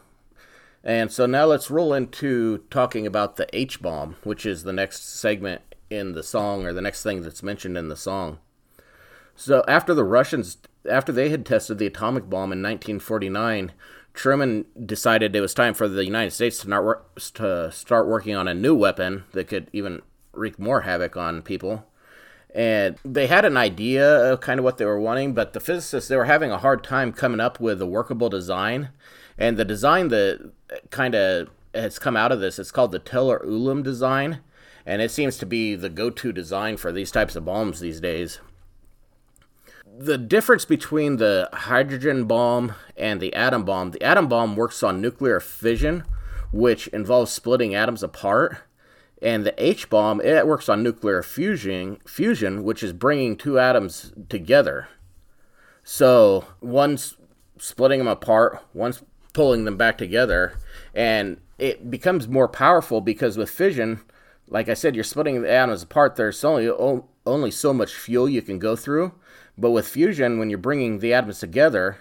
And 0.83 1.13
so 1.13 1.27
now 1.27 1.45
let's 1.45 1.71
roll 1.71 1.93
into 1.93 2.65
talking 2.71 3.07
about 3.07 3.37
the 3.37 3.47
H 3.57 3.81
bomb, 3.81 4.17
which 4.25 4.47
is 4.47 4.65
the 4.65 4.73
next 4.73 5.21
segment 5.21 5.63
in 5.91 6.13
the 6.13 6.23
song 6.23 6.65
or 6.65 6.73
the 6.73 6.81
next 6.81 7.03
thing 7.03 7.23
that's 7.23 7.43
mentioned 7.43 7.77
in 7.77 7.89
the 7.89 7.97
song. 7.97 8.39
So 9.41 9.65
after 9.67 9.95
the 9.95 10.05
Russians 10.05 10.59
after 10.87 11.13
they 11.13 11.31
had 11.31 11.47
tested 11.47 11.79
the 11.79 11.87
atomic 11.87 12.29
bomb 12.29 12.53
in 12.53 12.63
1949, 12.63 13.73
Truman 14.13 14.67
decided 14.85 15.35
it 15.35 15.41
was 15.41 15.55
time 15.55 15.73
for 15.73 15.89
the 15.89 16.05
United 16.05 16.33
States 16.33 16.59
to, 16.59 16.69
not 16.69 17.17
to 17.37 17.73
start 17.73 18.07
working 18.07 18.37
on 18.37 18.47
a 18.47 18.53
new 18.53 18.75
weapon 18.75 19.25
that 19.33 19.49
could 19.49 19.71
even 19.73 20.03
wreak 20.35 20.59
more 20.59 20.83
havoc 20.83 21.17
on 21.17 21.41
people. 21.41 21.87
And 22.55 22.99
they 23.03 23.29
had 23.29 23.47
an 23.47 23.57
idea 23.57 24.31
of 24.31 24.43
kind 24.43 24.61
of 24.61 24.65
what 24.65 24.77
they 24.77 24.85
were 24.85 25.01
wanting, 25.01 25.33
but 25.33 25.55
the 25.55 25.61
physicists 25.61 26.11
they 26.11 26.17
were 26.17 26.27
having 26.27 26.51
a 26.51 26.59
hard 26.59 26.85
time 26.85 27.11
coming 27.11 27.41
up 27.41 27.59
with 27.59 27.81
a 27.81 27.87
workable 27.87 28.29
design. 28.29 28.91
And 29.39 29.57
the 29.57 29.65
design 29.65 30.09
that 30.09 30.53
kind 30.91 31.15
of 31.15 31.49
has 31.73 31.99
come 31.99 32.15
out 32.15 32.31
of 32.31 32.41
this 32.41 32.59
is 32.59 32.71
called 32.71 32.93
the 32.93 32.99
Teller 32.99 33.43
Ulam 33.47 33.83
design, 33.83 34.41
and 34.85 35.01
it 35.01 35.11
seems 35.11 35.39
to 35.39 35.47
be 35.47 35.77
the 35.77 35.89
go-to 35.89 36.31
design 36.31 36.77
for 36.77 36.93
these 36.93 37.11
types 37.11 37.37
of 37.37 37.47
bombs 37.47 37.81
these 37.81 38.01
days. 38.01 38.41
The 40.01 40.17
difference 40.17 40.65
between 40.65 41.19
the 41.19 41.51
hydrogen 41.53 42.25
bomb 42.25 42.73
and 42.97 43.21
the 43.21 43.35
atom 43.35 43.67
bomb, 43.67 43.91
the 43.91 44.03
atom 44.03 44.29
bomb 44.29 44.57
works 44.57 44.83
on 44.83 45.03
nuclear 45.03 45.41
fission, 45.41 46.05
which 46.53 46.87
involves 46.87 47.31
splitting 47.31 47.75
atoms 47.75 48.03
apart, 48.03 48.63
and 49.21 49.45
the 49.45 49.53
H 49.63 49.91
bomb 49.91 50.23
it 50.23 50.47
works 50.47 50.71
on 50.71 50.83
nuclear 50.83 51.23
fusion, 51.23 51.99
fusion, 52.07 52.65
which 52.65 52.83
is 52.83 52.95
bringing 52.95 53.37
two 53.37 53.59
atoms 53.59 54.15
together. 54.31 54.89
So 55.85 56.47
one's 56.63 57.19
splitting 57.59 57.99
them 57.99 58.09
apart, 58.09 58.65
one's 58.73 59.03
pulling 59.35 59.67
them 59.67 59.77
back 59.77 59.99
together 59.99 60.55
and 60.95 61.39
it 61.59 61.91
becomes 61.91 62.27
more 62.27 62.49
powerful 62.49 63.03
because 63.03 63.37
with 63.37 63.49
fission 63.49 64.01
like 64.49 64.69
i 64.69 64.75
said 64.75 64.97
you're 64.97 65.05
splitting 65.05 65.41
the 65.41 65.49
atoms 65.49 65.85
apart 65.85 66.17
there's 66.17 66.43
only 66.43 66.69
only 67.25 67.51
so 67.53 67.73
much 67.73 67.95
fuel 67.95 68.29
you 68.29 68.43
can 68.43 68.59
go 68.59 68.75
through 68.75 69.13
but 69.61 69.71
with 69.71 69.87
fusion 69.87 70.39
when 70.39 70.51
you're 70.51 70.59
bringing 70.59 70.99
the 70.99 71.13
atoms 71.15 71.41
together 71.41 71.99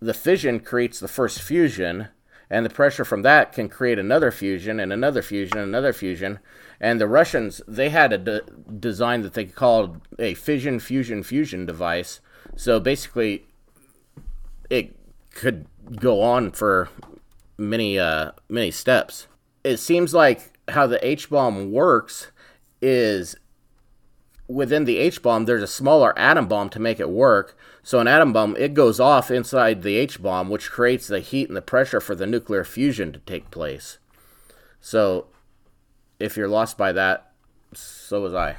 the 0.00 0.14
fission 0.14 0.60
creates 0.60 1.00
the 1.00 1.08
first 1.08 1.40
fusion 1.40 2.08
and 2.50 2.66
the 2.66 2.70
pressure 2.70 3.04
from 3.04 3.22
that 3.22 3.52
can 3.52 3.68
create 3.68 3.98
another 3.98 4.30
fusion 4.30 4.78
and 4.78 4.92
another 4.92 5.22
fusion 5.22 5.58
and 5.58 5.68
another 5.68 5.92
fusion 5.92 6.38
and 6.80 7.00
the 7.00 7.08
russians 7.08 7.60
they 7.66 7.88
had 7.88 8.12
a 8.12 8.18
de- 8.18 8.42
design 8.78 9.22
that 9.22 9.34
they 9.34 9.44
called 9.44 10.00
a 10.18 10.34
fission 10.34 10.78
fusion 10.78 11.22
fusion 11.22 11.64
device 11.64 12.20
so 12.56 12.78
basically 12.78 13.46
it 14.68 14.94
could 15.30 15.66
go 15.96 16.22
on 16.22 16.50
for 16.50 16.88
many 17.58 17.98
uh, 17.98 18.32
many 18.48 18.70
steps. 18.70 19.26
It 19.64 19.76
seems 19.78 20.14
like 20.14 20.58
how 20.68 20.86
the 20.86 21.04
H 21.06 21.30
bomb 21.30 21.72
works 21.72 22.30
is 22.80 23.36
within 24.52 24.84
the 24.84 24.98
H 24.98 25.22
bomb 25.22 25.44
there's 25.44 25.62
a 25.62 25.66
smaller 25.66 26.16
atom 26.18 26.46
bomb 26.46 26.68
to 26.70 26.80
make 26.80 27.00
it 27.00 27.10
work. 27.10 27.56
So 27.82 27.98
an 27.98 28.08
atom 28.08 28.32
bomb 28.32 28.56
it 28.56 28.74
goes 28.74 29.00
off 29.00 29.30
inside 29.30 29.82
the 29.82 29.96
H 29.96 30.22
bomb, 30.22 30.48
which 30.48 30.70
creates 30.70 31.06
the 31.06 31.20
heat 31.20 31.48
and 31.48 31.56
the 31.56 31.62
pressure 31.62 32.00
for 32.00 32.14
the 32.14 32.26
nuclear 32.26 32.64
fusion 32.64 33.12
to 33.12 33.18
take 33.20 33.50
place. 33.50 33.98
So 34.80 35.26
if 36.18 36.36
you're 36.36 36.48
lost 36.48 36.76
by 36.78 36.92
that, 36.92 37.32
so 37.72 38.20
was 38.22 38.34
I. 38.34 38.56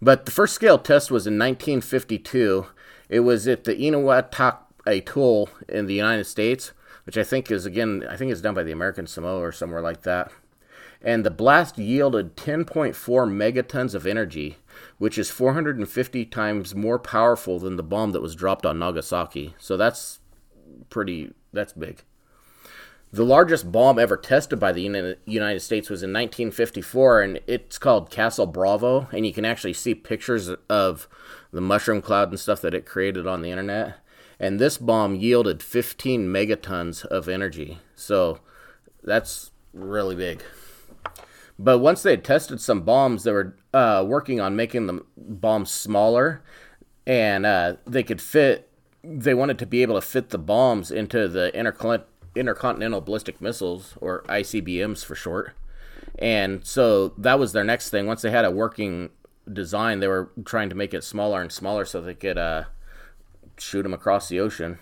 But 0.00 0.24
the 0.24 0.32
first 0.32 0.54
scale 0.54 0.78
test 0.78 1.10
was 1.10 1.26
in 1.26 1.34
1952. 1.34 2.66
It 3.08 3.20
was 3.20 3.46
at 3.46 3.64
the 3.64 3.74
Eniwetok 3.74 4.58
Atoll 4.86 5.48
in 5.68 5.86
the 5.86 5.94
United 5.94 6.24
States, 6.24 6.72
which 7.04 7.16
I 7.16 7.22
think 7.22 7.50
is 7.50 7.66
again, 7.66 8.04
I 8.08 8.16
think 8.16 8.32
it's 8.32 8.40
done 8.40 8.54
by 8.54 8.64
the 8.64 8.72
American 8.72 9.06
Samoa 9.06 9.40
or 9.40 9.52
somewhere 9.52 9.80
like 9.80 10.02
that. 10.02 10.32
And 11.04 11.24
the 11.24 11.30
blast 11.30 11.78
yielded 11.78 12.36
10.4 12.36 12.94
megatons 12.94 13.94
of 13.94 14.06
energy, 14.06 14.58
which 14.98 15.18
is 15.18 15.30
450 15.30 16.24
times 16.26 16.74
more 16.74 16.98
powerful 16.98 17.58
than 17.58 17.76
the 17.76 17.82
bomb 17.82 18.12
that 18.12 18.22
was 18.22 18.36
dropped 18.36 18.64
on 18.64 18.78
Nagasaki. 18.78 19.54
So 19.58 19.76
that's 19.76 20.20
pretty, 20.90 21.32
that's 21.52 21.72
big. 21.72 22.04
The 23.12 23.24
largest 23.24 23.70
bomb 23.70 23.98
ever 23.98 24.16
tested 24.16 24.58
by 24.58 24.72
the 24.72 25.16
United 25.26 25.60
States 25.60 25.90
was 25.90 26.02
in 26.02 26.10
1954, 26.10 27.20
and 27.20 27.40
it's 27.46 27.76
called 27.76 28.10
Castle 28.10 28.46
Bravo. 28.46 29.08
And 29.12 29.26
you 29.26 29.34
can 29.34 29.44
actually 29.44 29.74
see 29.74 29.94
pictures 29.94 30.50
of 30.70 31.08
the 31.52 31.60
mushroom 31.60 32.00
cloud 32.00 32.30
and 32.30 32.40
stuff 32.40 32.62
that 32.62 32.74
it 32.74 32.86
created 32.86 33.26
on 33.26 33.42
the 33.42 33.50
internet 33.50 33.96
and 34.42 34.58
this 34.58 34.76
bomb 34.76 35.14
yielded 35.14 35.62
15 35.62 36.26
megatons 36.26 37.04
of 37.06 37.28
energy. 37.28 37.78
So 37.94 38.40
that's 39.04 39.52
really 39.72 40.16
big. 40.16 40.42
But 41.58 41.78
once 41.78 42.02
they 42.02 42.10
had 42.10 42.24
tested 42.24 42.60
some 42.60 42.82
bombs, 42.82 43.24
they 43.24 43.32
were 43.32 43.56
uh, 43.72 44.04
working 44.06 44.40
on 44.40 44.56
making 44.56 44.86
the 44.86 45.04
bombs 45.16 45.70
smaller, 45.70 46.42
and 47.06 47.46
uh, 47.46 47.76
they 47.86 48.02
could 48.02 48.20
fit. 48.20 48.68
They 49.04 49.34
wanted 49.34 49.58
to 49.58 49.66
be 49.66 49.82
able 49.82 49.96
to 49.96 50.00
fit 50.00 50.30
the 50.30 50.38
bombs 50.38 50.90
into 50.90 51.28
the 51.28 51.54
intercontinental 51.56 53.00
ballistic 53.00 53.40
missiles, 53.40 53.94
or 54.00 54.22
ICBMs 54.28 55.04
for 55.04 55.14
short. 55.14 55.54
And 56.18 56.64
so 56.66 57.08
that 57.18 57.38
was 57.38 57.52
their 57.52 57.64
next 57.64 57.90
thing. 57.90 58.06
Once 58.06 58.22
they 58.22 58.30
had 58.30 58.44
a 58.44 58.50
working 58.50 59.10
design, 59.50 60.00
they 60.00 60.08
were 60.08 60.30
trying 60.44 60.68
to 60.68 60.74
make 60.74 60.94
it 60.94 61.04
smaller 61.04 61.40
and 61.40 61.50
smaller 61.50 61.84
so 61.84 62.00
they 62.00 62.14
could 62.14 62.38
uh, 62.38 62.64
shoot 63.58 63.82
them 63.82 63.94
across 63.94 64.28
the 64.28 64.40
ocean. 64.40 64.78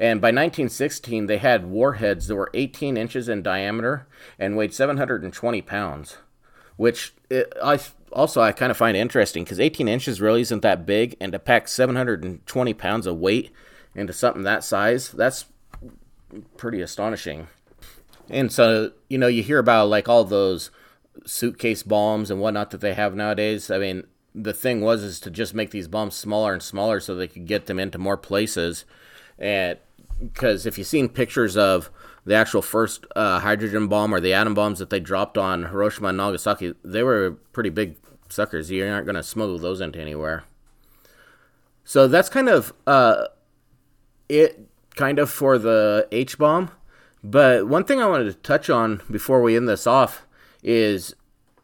And 0.00 0.20
by 0.20 0.28
1916, 0.28 1.26
they 1.26 1.38
had 1.38 1.66
warheads 1.66 2.28
that 2.28 2.36
were 2.36 2.52
18 2.54 2.96
inches 2.96 3.28
in 3.28 3.42
diameter 3.42 4.06
and 4.38 4.56
weighed 4.56 4.72
720 4.72 5.60
pounds, 5.62 6.18
which 6.76 7.14
it, 7.28 7.52
I 7.62 7.80
also 8.12 8.40
I 8.40 8.52
kind 8.52 8.70
of 8.70 8.76
find 8.76 8.96
interesting 8.96 9.42
because 9.42 9.58
18 9.58 9.88
inches 9.88 10.20
really 10.20 10.42
isn't 10.42 10.62
that 10.62 10.86
big, 10.86 11.16
and 11.20 11.32
to 11.32 11.40
pack 11.40 11.66
720 11.66 12.74
pounds 12.74 13.06
of 13.08 13.16
weight 13.16 13.50
into 13.92 14.12
something 14.12 14.44
that 14.44 14.62
size, 14.62 15.10
that's 15.10 15.46
pretty 16.56 16.80
astonishing. 16.80 17.48
And 18.30 18.52
so, 18.52 18.92
you 19.08 19.18
know, 19.18 19.26
you 19.26 19.42
hear 19.42 19.58
about 19.58 19.88
like 19.88 20.08
all 20.08 20.22
those 20.22 20.70
suitcase 21.26 21.82
bombs 21.82 22.30
and 22.30 22.40
whatnot 22.40 22.70
that 22.70 22.80
they 22.80 22.94
have 22.94 23.16
nowadays. 23.16 23.68
I 23.68 23.78
mean, 23.78 24.06
the 24.32 24.52
thing 24.52 24.80
was 24.80 25.02
is 25.02 25.18
to 25.20 25.30
just 25.30 25.54
make 25.54 25.72
these 25.72 25.88
bombs 25.88 26.14
smaller 26.14 26.52
and 26.52 26.62
smaller 26.62 27.00
so 27.00 27.16
they 27.16 27.26
could 27.26 27.46
get 27.46 27.66
them 27.66 27.80
into 27.80 27.98
more 27.98 28.16
places 28.16 28.84
and 29.38 29.78
because 30.20 30.66
if 30.66 30.78
you've 30.78 30.86
seen 30.86 31.08
pictures 31.08 31.56
of 31.56 31.90
the 32.24 32.34
actual 32.34 32.62
first 32.62 33.06
uh, 33.16 33.40
hydrogen 33.40 33.88
bomb 33.88 34.14
or 34.14 34.20
the 34.20 34.34
atom 34.34 34.54
bombs 34.54 34.78
that 34.78 34.90
they 34.90 35.00
dropped 35.00 35.38
on 35.38 35.64
Hiroshima 35.64 36.08
and 36.08 36.18
Nagasaki, 36.18 36.74
they 36.84 37.02
were 37.02 37.38
pretty 37.52 37.70
big 37.70 37.96
suckers. 38.28 38.70
You 38.70 38.86
aren't 38.86 39.06
going 39.06 39.16
to 39.16 39.22
smuggle 39.22 39.58
those 39.58 39.80
into 39.80 40.00
anywhere. 40.00 40.44
So 41.84 42.06
that's 42.06 42.28
kind 42.28 42.48
of 42.48 42.74
uh, 42.86 43.28
it, 44.28 44.68
kind 44.94 45.18
of 45.18 45.30
for 45.30 45.58
the 45.58 46.06
H 46.12 46.38
bomb. 46.38 46.70
But 47.24 47.66
one 47.66 47.84
thing 47.84 48.00
I 48.00 48.06
wanted 48.06 48.24
to 48.24 48.34
touch 48.34 48.68
on 48.68 49.00
before 49.10 49.42
we 49.42 49.56
end 49.56 49.68
this 49.68 49.86
off 49.86 50.26
is 50.62 51.14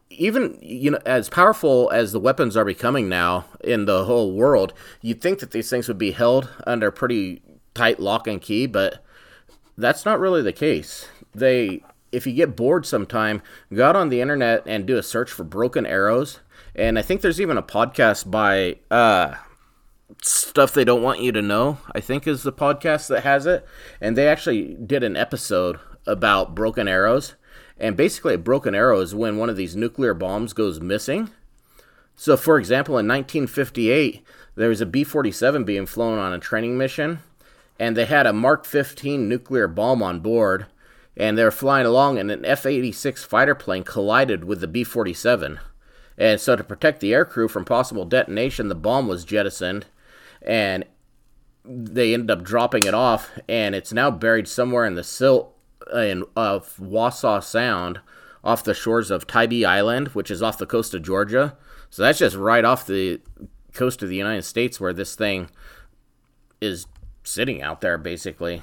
even 0.09 0.57
you 0.61 0.91
know 0.91 0.99
as 1.05 1.29
powerful 1.29 1.89
as 1.91 2.11
the 2.11 2.19
weapons 2.19 2.55
are 2.55 2.65
becoming 2.65 3.09
now 3.09 3.45
in 3.63 3.85
the 3.85 4.05
whole 4.05 4.31
world, 4.31 4.73
you'd 5.01 5.21
think 5.21 5.39
that 5.39 5.51
these 5.51 5.69
things 5.69 5.87
would 5.87 5.97
be 5.97 6.11
held 6.11 6.49
under 6.65 6.91
pretty 6.91 7.41
tight 7.75 7.99
lock 7.99 8.25
and 8.25 8.41
key, 8.41 8.65
but 8.65 9.03
that's 9.77 10.05
not 10.05 10.19
really 10.19 10.41
the 10.41 10.53
case. 10.53 11.07
They 11.35 11.83
if 12.11 12.25
you 12.25 12.33
get 12.33 12.55
bored 12.55 12.85
sometime, 12.85 13.41
go 13.73 13.85
out 13.85 13.95
on 13.95 14.09
the 14.09 14.21
internet 14.21 14.63
and 14.65 14.85
do 14.85 14.97
a 14.97 15.03
search 15.03 15.29
for 15.29 15.43
broken 15.43 15.85
arrows. 15.85 16.39
And 16.73 16.97
I 16.97 17.01
think 17.01 17.21
there's 17.21 17.41
even 17.41 17.57
a 17.57 17.63
podcast 17.63 18.31
by 18.31 18.77
uh, 18.89 19.35
stuff 20.21 20.73
they 20.73 20.85
don't 20.85 21.03
want 21.03 21.21
you 21.21 21.31
to 21.33 21.41
know. 21.41 21.79
I 21.93 21.99
think 21.99 22.25
is 22.25 22.43
the 22.43 22.53
podcast 22.53 23.07
that 23.09 23.23
has 23.23 23.45
it, 23.45 23.65
and 23.99 24.17
they 24.17 24.27
actually 24.27 24.75
did 24.75 25.03
an 25.03 25.17
episode 25.17 25.79
about 26.07 26.55
broken 26.55 26.87
arrows. 26.87 27.35
And 27.77 27.97
basically, 27.97 28.35
a 28.35 28.39
broken 28.39 28.73
arrow 28.73 29.01
is 29.01 29.13
when 29.13 29.37
one 29.37 29.49
of 29.49 29.57
these 29.57 29.75
nuclear 29.75 30.13
bombs 30.13 30.53
goes 30.53 30.79
missing. 30.79 31.31
So, 32.15 32.37
for 32.37 32.57
example, 32.57 32.93
in 32.93 33.07
1958, 33.07 34.23
there 34.55 34.69
was 34.69 34.79
a 34.79 34.85
B 34.85 35.03
47 35.03 35.65
being 35.65 35.85
flown 35.85 36.17
on 36.17 36.31
a 36.31 36.39
training 36.39 36.77
mission, 36.77 37.19
and 37.79 37.95
they 37.95 38.05
had 38.05 38.25
a 38.25 38.33
Mark 38.33 38.65
15 38.65 39.27
nuclear 39.27 39.67
bomb 39.67 40.01
on 40.01 40.19
board, 40.19 40.65
and 41.17 41.37
they 41.37 41.43
were 41.43 41.51
flying 41.51 41.85
along, 41.85 42.17
and 42.17 42.31
an 42.31 42.45
F 42.45 42.65
86 42.65 43.23
fighter 43.23 43.55
plane 43.55 43.83
collided 43.83 44.43
with 44.45 44.61
the 44.61 44.67
B 44.67 44.83
47. 44.83 45.59
And 46.17 46.39
so, 46.39 46.55
to 46.55 46.63
protect 46.63 47.01
the 47.01 47.11
aircrew 47.11 47.49
from 47.49 47.65
possible 47.65 48.05
detonation, 48.05 48.69
the 48.69 48.75
bomb 48.75 49.07
was 49.07 49.25
jettisoned, 49.25 49.85
and 50.41 50.85
they 51.65 52.13
ended 52.13 52.31
up 52.31 52.43
dropping 52.43 52.83
it 52.85 52.93
off, 52.93 53.31
and 53.49 53.75
it's 53.75 53.91
now 53.91 54.11
buried 54.11 54.47
somewhere 54.47 54.85
in 54.85 54.95
the 54.95 55.03
silt 55.03 55.55
in 55.93 56.23
of 56.35 56.77
Wassaw 56.77 57.43
Sound, 57.43 57.99
off 58.43 58.63
the 58.63 58.73
shores 58.73 59.11
of 59.11 59.27
Tybee 59.27 59.65
Island, 59.65 60.09
which 60.09 60.29
is 60.29 60.41
off 60.41 60.57
the 60.57 60.65
coast 60.65 60.93
of 60.93 61.01
Georgia. 61.01 61.57
So 61.89 62.03
that's 62.03 62.19
just 62.19 62.35
right 62.35 62.63
off 62.63 62.85
the 62.85 63.19
coast 63.73 64.03
of 64.03 64.09
the 64.09 64.15
United 64.15 64.43
States 64.43 64.79
where 64.79 64.93
this 64.93 65.15
thing 65.15 65.49
is 66.61 66.85
sitting 67.25 67.61
out 67.61 67.81
there, 67.81 67.97
basically. 67.97 68.61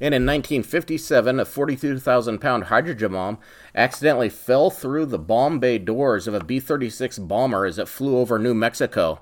And 0.00 0.14
in 0.14 0.24
1957, 0.24 1.40
a 1.40 1.44
42,000 1.44 2.38
pound 2.38 2.64
hydrogen 2.64 3.12
bomb 3.12 3.38
accidentally 3.74 4.28
fell 4.28 4.70
through 4.70 5.06
the 5.06 5.18
bomb 5.18 5.58
bay 5.58 5.78
doors 5.78 6.28
of 6.28 6.34
a 6.34 6.44
B 6.44 6.60
36 6.60 7.18
bomber 7.18 7.66
as 7.66 7.78
it 7.78 7.88
flew 7.88 8.18
over 8.18 8.38
New 8.38 8.54
Mexico. 8.54 9.18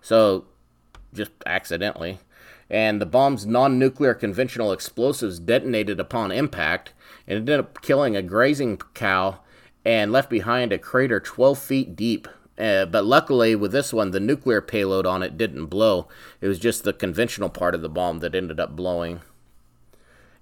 So, 0.00 0.46
just 1.14 1.30
accidentally. 1.46 2.18
And 2.68 3.00
the 3.00 3.06
bomb's 3.06 3.46
non 3.46 3.78
nuclear 3.78 4.14
conventional 4.14 4.72
explosives 4.72 5.38
detonated 5.38 6.00
upon 6.00 6.32
impact 6.32 6.92
and 7.28 7.38
ended 7.38 7.60
up 7.60 7.80
killing 7.80 8.16
a 8.16 8.22
grazing 8.22 8.78
cow 8.94 9.38
and 9.84 10.10
left 10.10 10.28
behind 10.28 10.72
a 10.72 10.78
crater 10.78 11.20
12 11.20 11.58
feet 11.58 11.96
deep. 11.96 12.26
Uh, 12.58 12.86
but 12.86 13.04
luckily, 13.04 13.54
with 13.54 13.72
this 13.72 13.92
one, 13.92 14.12
the 14.12 14.20
nuclear 14.20 14.60
payload 14.60 15.06
on 15.06 15.22
it 15.22 15.36
didn't 15.36 15.66
blow. 15.66 16.08
It 16.40 16.48
was 16.48 16.58
just 16.58 16.84
the 16.84 16.92
conventional 16.92 17.50
part 17.50 17.74
of 17.74 17.82
the 17.82 17.88
bomb 17.88 18.20
that 18.20 18.34
ended 18.34 18.58
up 18.58 18.74
blowing. 18.74 19.20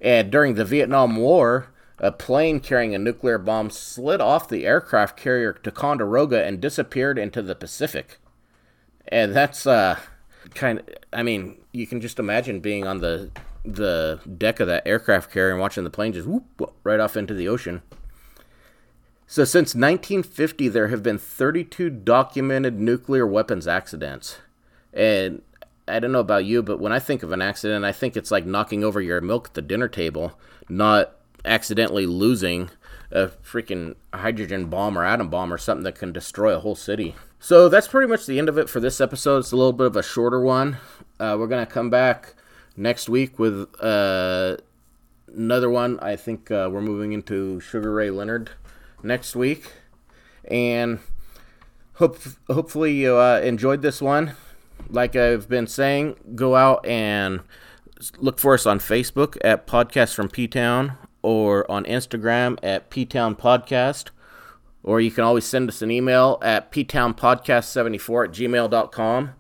And 0.01 0.31
during 0.31 0.55
the 0.55 0.65
Vietnam 0.65 1.17
War, 1.17 1.69
a 1.99 2.13
plane 2.13 2.61
carrying 2.61 2.95
a 2.95 2.99
nuclear 2.99 3.39
bomb 3.39 3.71
slid 3.71 4.21
off 4.21 4.49
the 4.49 4.67
aircraft 4.67 5.17
carrier 5.17 5.53
Ticonderoga 5.53 6.45
and 6.45 6.61
disappeared 6.61 7.19
into 7.19 7.43
the 7.43 7.55
Pacific. 7.55 8.19
And 9.09 9.35
that's 9.35 9.67
uh, 9.67 9.99
kind 10.55 10.81
of, 10.81 10.89
I 11.13 11.23
mean, 11.23 11.59
you 11.73 11.87
can 11.87 12.01
just 12.01 12.19
imagine 12.19 12.61
being 12.61 12.87
on 12.87 12.99
the 12.99 13.31
the 13.67 14.21
deck 14.37 14.61
of 14.61 14.67
that 14.67 14.87
aircraft 14.87 15.33
carrier 15.33 15.53
and 15.53 15.61
watching 15.61 15.85
the 15.85 15.91
plane 15.91 16.13
just 16.13 16.29
whoop, 16.29 16.75
right 16.85 17.01
off 17.01 17.17
into 17.17 17.33
the 17.33 17.49
ocean. 17.49 17.81
So 19.27 19.45
since 19.45 19.75
1950, 19.75 20.69
there 20.69 20.89
have 20.89 21.03
been 21.03 21.19
32 21.19 21.91
documented 21.91 22.79
nuclear 22.79 23.27
weapons 23.27 23.67
accidents. 23.67 24.39
And 24.93 25.43
I 25.89 25.99
don't 25.99 26.13
know 26.13 26.21
about 26.21 26.45
you, 26.45 26.63
but 26.63 26.79
when 26.79 26.93
I 26.93 26.99
think 26.99 27.23
of 27.23 27.33
an 27.33 27.43
accident, 27.43 27.85
I 27.85 27.93
think 27.93 28.17
it's 28.17 28.31
like 28.31 28.47
knocking 28.47 28.85
over 28.85 29.01
your 29.01 29.21
milk 29.21 29.49
at 29.49 29.55
the 29.55 29.63
dinner 29.63 29.89
table, 29.89 30.39
not 30.69 31.17
accidentally 31.45 32.07
losing 32.07 32.71
a 33.11 33.29
freaking 33.29 33.95
hydrogen 34.13 34.67
bomb 34.67 34.99
or 34.99 35.05
atom 35.05 35.29
bomb 35.29 35.53
or 35.53 35.59
something 35.59 35.85
that 35.85 35.95
can 35.95 36.13
destroy 36.13 36.55
a 36.55 36.61
whole 36.61 36.75
city. 36.75 37.15
So 37.39 37.69
that's 37.69 37.89
pretty 37.89 38.09
much 38.09 38.27
the 38.27 38.39
end 38.39 38.49
of 38.49 38.57
it 38.57 38.71
for 38.71 38.81
this 38.81 39.01
episode. 39.01 39.39
It's 39.39 39.53
a 39.53 39.57
little 39.57 39.73
bit 39.73 39.87
of 39.87 39.97
a 39.97 40.03
shorter 40.03 40.41
one. 40.41 40.79
Uh, 41.21 41.37
we're 41.39 41.47
going 41.47 41.65
to 41.65 41.71
come 41.71 41.91
back 41.91 42.35
next 42.77 43.09
week 43.09 43.39
with 43.39 43.69
uh, 43.81 44.57
another 45.35 45.69
one. 45.69 45.99
I 46.01 46.17
think 46.17 46.51
uh, 46.51 46.69
we're 46.73 46.81
moving 46.81 47.13
into 47.13 47.61
Sugar 47.61 47.93
Ray 47.93 48.11
Leonard 48.11 48.51
next 49.05 49.37
week. 49.37 49.73
And 50.47 50.99
hope, 51.95 52.19
hopefully 52.51 52.93
you 52.93 53.17
uh, 53.17 53.41
enjoyed 53.43 53.83
this 53.83 54.03
one 54.03 54.35
like 54.89 55.17
I've 55.17 55.49
been 55.49 55.67
saying, 55.67 56.17
go 56.35 56.57
out 56.57 56.85
and 56.87 57.41
look 58.19 58.39
for 58.39 58.55
us 58.55 58.67
on 58.67 58.79
Facebook 58.79 59.37
at 59.43 59.67
Podcast 59.67 60.15
from 60.15 60.29
P 60.29 60.47
Town 60.47 60.97
or 61.23 61.71
on 61.71 61.85
Instagram 61.85 62.59
at 62.63 62.91
P 62.91 63.05
Town 63.05 63.35
Podcast. 63.35 64.11
Or 64.83 65.01
you 65.01 65.11
can 65.11 65.25
always 65.25 65.47
send 65.47 65.69
us 65.69 65.81
an 65.81 65.91
email 65.91 66.39
at 66.43 66.71
ptownpodcast74 66.71 68.25
at 68.27 68.33
gmail.com. 68.33 69.31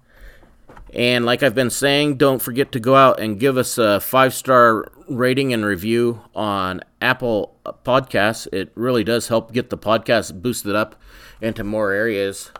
And 0.94 1.27
like 1.27 1.42
I've 1.42 1.55
been 1.55 1.70
saying, 1.70 2.16
don't 2.16 2.40
forget 2.40 2.72
to 2.72 2.81
go 2.81 2.94
out 2.94 3.20
and 3.20 3.38
give 3.38 3.59
us 3.59 3.77
a 3.77 4.00
five 4.00 4.33
star 4.33 4.87
rating 5.08 5.52
and 5.52 5.64
review 5.64 6.22
on 6.34 6.80
Apple 7.00 7.56
Podcasts. 7.84 8.46
It 8.52 8.72
really 8.74 9.04
does 9.04 9.28
help 9.28 9.52
get 9.52 9.70
the 9.70 9.78
podcast 9.78 10.40
boosted 10.42 10.74
up 10.74 11.00
into 11.40 11.64
more 11.64 11.92
areas. 11.92 12.50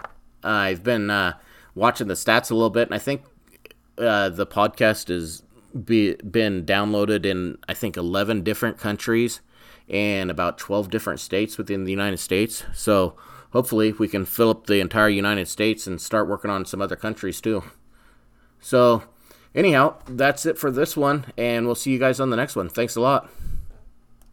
Uh, 0.42 0.48
I've 0.48 0.83
been 0.83 1.11
uh, 1.11 1.35
watching 1.74 2.09
the 2.09 2.14
stats 2.14 2.50
a 2.50 2.54
little 2.54 2.70
bit, 2.70 2.88
and 2.88 2.94
I 2.94 2.98
think 2.98 3.22
uh, 3.98 4.28
the 4.28 4.46
podcast 4.46 5.09
has 5.09 5.42
be, 5.85 6.14
been 6.16 6.64
downloaded 6.64 7.24
in 7.24 7.59
I 7.68 7.74
think 7.74 7.96
11 7.96 8.42
different 8.42 8.78
countries 8.78 9.40
and 9.88 10.30
about 10.30 10.59
12 10.59 10.90
different 10.90 11.20
states 11.20 11.59
within 11.59 11.85
the 11.85 11.90
United 11.90 12.18
States. 12.18 12.64
So 12.72 13.16
hopefully 13.52 13.92
we 13.92 14.09
can 14.09 14.24
fill 14.24 14.50
up 14.50 14.66
the 14.66 14.80
entire 14.80 15.09
United 15.09 15.48
States 15.48 15.87
and 15.87 16.00
start 16.00 16.28
working 16.28 16.50
on 16.50 16.64
some 16.64 16.80
other 16.80 16.96
countries 16.96 17.40
too. 17.40 17.64
So 18.61 19.04
anyhow, 19.55 19.95
that's 20.07 20.47
it 20.47 20.59
for 20.59 20.71
this 20.71 20.97
one, 20.97 21.27
and 21.37 21.67
we'll 21.67 21.75
see 21.75 21.90
you 21.90 21.99
guys 21.99 22.21
on 22.21 22.31
the 22.31 22.37
next 22.37 22.57
one. 22.57 22.69
Thanks 22.69 22.97
a 22.97 23.01
lot. 23.01 23.29